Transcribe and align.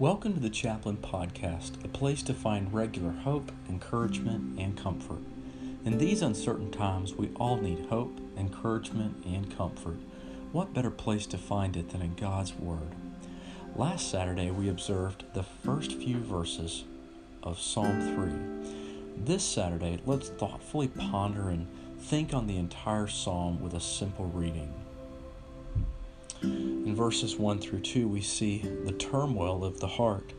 Welcome 0.00 0.34
to 0.34 0.40
the 0.40 0.48
Chaplain 0.48 0.98
Podcast, 0.98 1.84
a 1.84 1.88
place 1.88 2.22
to 2.22 2.32
find 2.32 2.72
regular 2.72 3.10
hope, 3.10 3.50
encouragement, 3.68 4.56
and 4.56 4.80
comfort. 4.80 5.18
In 5.84 5.98
these 5.98 6.22
uncertain 6.22 6.70
times, 6.70 7.14
we 7.14 7.30
all 7.34 7.56
need 7.56 7.86
hope, 7.90 8.20
encouragement, 8.36 9.24
and 9.26 9.56
comfort. 9.56 9.96
What 10.52 10.72
better 10.72 10.92
place 10.92 11.26
to 11.26 11.36
find 11.36 11.76
it 11.76 11.88
than 11.90 12.00
in 12.00 12.14
God's 12.14 12.54
Word? 12.54 12.94
Last 13.74 14.08
Saturday, 14.08 14.52
we 14.52 14.68
observed 14.68 15.24
the 15.34 15.42
first 15.42 15.94
few 15.94 16.18
verses 16.18 16.84
of 17.42 17.58
Psalm 17.58 18.14
3. 18.14 19.24
This 19.24 19.42
Saturday, 19.42 19.98
let's 20.06 20.28
thoughtfully 20.28 20.86
ponder 20.86 21.48
and 21.48 21.66
think 21.98 22.32
on 22.32 22.46
the 22.46 22.56
entire 22.56 23.08
psalm 23.08 23.60
with 23.60 23.74
a 23.74 23.80
simple 23.80 24.26
reading. 24.26 24.72
In 26.42 26.94
verses 26.94 27.36
1 27.36 27.58
through 27.58 27.80
2, 27.80 28.06
we 28.06 28.20
see 28.20 28.58
the 28.84 28.92
turmoil 28.92 29.64
of 29.64 29.80
the 29.80 29.88
heart. 29.88 30.32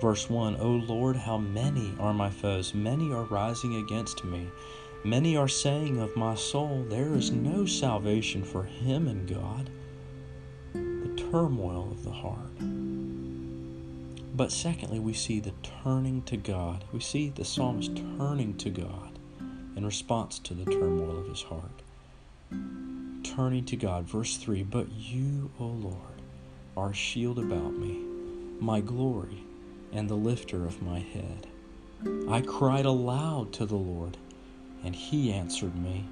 Verse 0.00 0.30
1 0.30 0.56
O 0.56 0.68
Lord, 0.70 1.16
how 1.16 1.36
many 1.36 1.94
are 2.00 2.14
my 2.14 2.30
foes? 2.30 2.72
Many 2.74 3.12
are 3.12 3.24
rising 3.24 3.74
against 3.74 4.24
me. 4.24 4.48
Many 5.04 5.36
are 5.36 5.48
saying 5.48 6.00
of 6.00 6.16
my 6.16 6.34
soul, 6.34 6.86
There 6.88 7.14
is 7.14 7.30
no 7.30 7.66
salvation 7.66 8.44
for 8.44 8.64
him 8.64 9.08
in 9.08 9.26
God. 9.26 9.70
The 10.72 11.26
turmoil 11.30 11.88
of 11.90 12.04
the 12.04 12.12
heart. 12.12 12.58
But 14.36 14.52
secondly, 14.52 15.00
we 15.00 15.12
see 15.12 15.40
the 15.40 15.52
turning 15.82 16.22
to 16.22 16.36
God. 16.36 16.84
We 16.92 17.00
see 17.00 17.28
the 17.28 17.44
psalmist 17.44 17.96
turning 17.96 18.56
to 18.58 18.70
God 18.70 19.18
in 19.76 19.84
response 19.84 20.38
to 20.40 20.54
the 20.54 20.64
turmoil 20.64 21.18
of 21.18 21.28
his 21.28 21.42
heart 21.42 21.82
turning 23.36 23.64
to 23.64 23.76
God. 23.76 24.04
Verse 24.04 24.36
3 24.36 24.64
But 24.64 24.90
you, 24.90 25.50
O 25.60 25.66
Lord, 25.66 26.22
are 26.76 26.92
shield 26.92 27.38
about 27.38 27.72
me, 27.72 28.04
my 28.60 28.80
glory, 28.80 29.44
and 29.92 30.08
the 30.08 30.16
lifter 30.16 30.66
of 30.66 30.82
my 30.82 30.98
head. 30.98 31.46
I 32.28 32.40
cried 32.40 32.86
aloud 32.86 33.52
to 33.54 33.66
the 33.66 33.76
Lord, 33.76 34.16
and 34.82 34.96
he 34.96 35.32
answered 35.32 35.76
me 35.76 36.06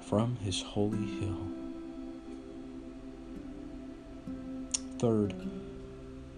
from 0.00 0.36
his 0.36 0.62
holy 0.62 1.06
hill. 1.18 1.48
Third, 4.98 5.34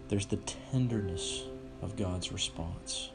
there's 0.09 0.27
the 0.27 0.39
tenderness 0.71 1.43
of 1.83 1.97
God's 1.97 2.33
response. 2.33 3.11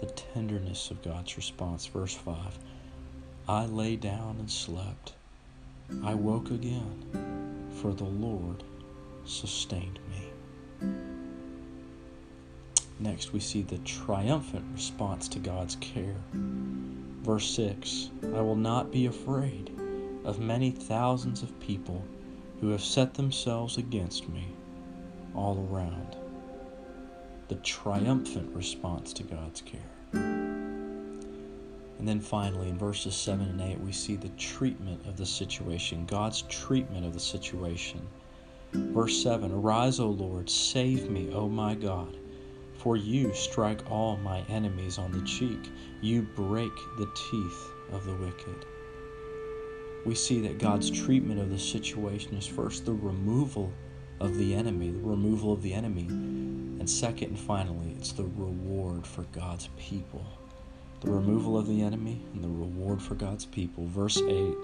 The 0.00 0.12
tenderness 0.34 0.90
of 0.90 1.02
God's 1.02 1.36
response. 1.36 1.86
Verse 1.86 2.14
5 2.14 2.36
I 3.48 3.64
lay 3.66 3.96
down 3.96 4.36
and 4.38 4.50
slept 4.50 5.14
I 6.04 6.14
woke 6.14 6.50
again, 6.50 7.70
for 7.80 7.92
the 7.92 8.04
Lord 8.04 8.64
sustained 9.24 9.98
me. 10.10 10.90
Next, 12.98 13.32
we 13.32 13.40
see 13.40 13.62
the 13.62 13.78
triumphant 13.78 14.64
response 14.72 15.28
to 15.28 15.38
God's 15.38 15.76
care. 15.76 16.16
Verse 17.22 17.50
6 17.50 18.10
I 18.22 18.40
will 18.40 18.56
not 18.56 18.90
be 18.90 19.06
afraid 19.06 19.70
of 20.24 20.40
many 20.40 20.70
thousands 20.70 21.42
of 21.42 21.60
people 21.60 22.02
who 22.60 22.70
have 22.70 22.82
set 22.82 23.14
themselves 23.14 23.76
against 23.76 24.28
me 24.28 24.46
all 25.34 25.68
around. 25.70 26.16
The 27.48 27.56
triumphant 27.56 28.54
response 28.54 29.12
to 29.14 29.22
God's 29.22 29.60
care. 29.60 30.65
And 32.06 32.20
then 32.20 32.24
finally, 32.24 32.68
in 32.68 32.78
verses 32.78 33.16
7 33.16 33.48
and 33.48 33.60
8, 33.60 33.80
we 33.80 33.90
see 33.90 34.14
the 34.14 34.28
treatment 34.38 35.04
of 35.08 35.16
the 35.16 35.26
situation, 35.26 36.06
God's 36.06 36.42
treatment 36.42 37.04
of 37.04 37.12
the 37.12 37.18
situation. 37.18 38.00
Verse 38.72 39.20
7 39.20 39.50
Arise, 39.50 39.98
O 39.98 40.10
Lord, 40.10 40.48
save 40.48 41.10
me, 41.10 41.34
O 41.34 41.48
my 41.48 41.74
God. 41.74 42.16
For 42.76 42.96
you 42.96 43.34
strike 43.34 43.90
all 43.90 44.18
my 44.18 44.42
enemies 44.42 44.98
on 44.98 45.10
the 45.10 45.20
cheek, 45.22 45.58
you 46.00 46.22
break 46.22 46.70
the 46.96 47.12
teeth 47.28 47.70
of 47.90 48.04
the 48.04 48.14
wicked. 48.14 48.66
We 50.04 50.14
see 50.14 50.40
that 50.42 50.60
God's 50.60 50.92
treatment 50.92 51.40
of 51.40 51.50
the 51.50 51.58
situation 51.58 52.36
is 52.36 52.46
first 52.46 52.86
the 52.86 52.94
removal 52.94 53.72
of 54.20 54.38
the 54.38 54.54
enemy, 54.54 54.90
the 54.90 55.00
removal 55.00 55.52
of 55.52 55.60
the 55.60 55.74
enemy, 55.74 56.06
and 56.06 56.88
second 56.88 57.30
and 57.30 57.38
finally, 57.40 57.96
it's 57.98 58.12
the 58.12 58.30
reward 58.36 59.04
for 59.04 59.24
God's 59.32 59.70
people 59.76 60.24
the 61.00 61.10
removal 61.10 61.58
of 61.58 61.66
the 61.66 61.82
enemy, 61.82 62.20
and 62.34 62.42
the 62.42 62.48
reward 62.48 63.00
for 63.02 63.14
God's 63.14 63.44
people. 63.44 63.86
Verse 63.86 64.18
8 64.18 64.54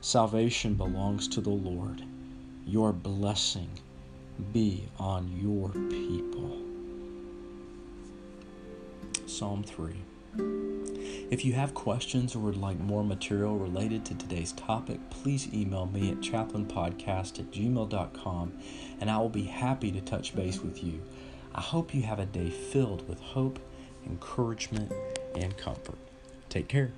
Salvation 0.00 0.74
belongs 0.74 1.28
to 1.28 1.40
the 1.40 1.50
Lord. 1.50 2.02
Your 2.66 2.92
blessing 2.92 3.70
be 4.52 4.88
on 4.98 5.30
your 5.40 5.70
people. 5.90 6.58
Psalm 9.26 9.62
3. 9.62 9.94
If 11.30 11.44
you 11.44 11.52
have 11.52 11.74
questions 11.74 12.34
or 12.34 12.40
would 12.40 12.56
like 12.56 12.78
more 12.78 13.04
material 13.04 13.56
related 13.56 14.04
to 14.06 14.14
today's 14.14 14.52
topic, 14.52 14.98
please 15.10 15.52
email 15.54 15.86
me 15.86 16.10
at 16.10 16.20
chaplainpodcast 16.20 17.38
at 17.38 17.50
gmail.com 17.52 18.52
and 19.00 19.10
I 19.10 19.18
will 19.18 19.28
be 19.28 19.44
happy 19.44 19.92
to 19.92 20.00
touch 20.00 20.34
base 20.34 20.60
with 20.60 20.82
you. 20.82 21.00
I 21.54 21.60
hope 21.60 21.94
you 21.94 22.02
have 22.02 22.18
a 22.18 22.26
day 22.26 22.50
filled 22.50 23.08
with 23.08 23.20
hope, 23.20 23.58
encouragement, 24.06 24.92
and 25.36 25.56
comfort. 25.56 25.98
Take 26.48 26.68
care. 26.68 26.90